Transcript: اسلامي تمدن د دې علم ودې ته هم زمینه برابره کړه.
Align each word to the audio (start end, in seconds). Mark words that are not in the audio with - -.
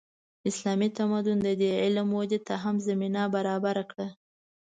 اسلامي 0.49 0.89
تمدن 0.97 1.37
د 1.43 1.49
دې 1.61 1.71
علم 1.81 2.07
ودې 2.19 2.39
ته 2.47 2.53
هم 2.63 2.75
زمینه 2.87 3.23
برابره 3.35 3.83
کړه. 3.91 4.07